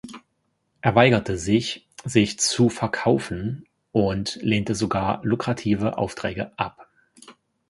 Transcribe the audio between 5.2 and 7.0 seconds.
lukrative Aufträge ab.